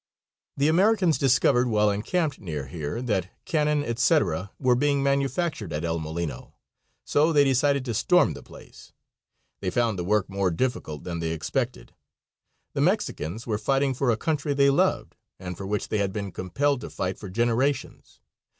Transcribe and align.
The 0.57 0.67
Americans 0.67 1.19
discovered, 1.19 1.67
while 1.67 1.91
encamped 1.91 2.39
near 2.39 2.65
here, 2.65 3.03
that 3.03 3.29
cannon, 3.45 3.83
etc., 3.83 4.49
were 4.57 4.73
being 4.73 5.03
manufactured 5.03 5.71
at 5.71 5.85
El 5.85 5.99
Molino, 5.99 6.55
so 7.05 7.31
they 7.31 7.43
decided 7.43 7.85
to 7.85 7.93
storm 7.93 8.33
the 8.33 8.41
place; 8.41 8.93
they 9.59 9.69
found 9.69 9.99
the 9.99 10.03
work 10.03 10.27
more 10.27 10.49
difficult 10.49 11.03
than 11.03 11.19
they 11.19 11.29
expected. 11.33 11.93
The 12.73 12.81
Mexicans 12.81 13.45
were 13.45 13.59
fighting 13.59 13.93
for 13.93 14.09
a 14.09 14.17
country 14.17 14.55
they 14.55 14.71
loved, 14.71 15.15
and 15.39 15.55
for 15.55 15.67
which 15.67 15.89
they 15.89 15.99
had 15.99 16.11
been 16.11 16.31
compelled 16.31 16.81
to 16.81 16.89
fight 16.89 17.19
for 17.19 17.29
generations. 17.29 18.21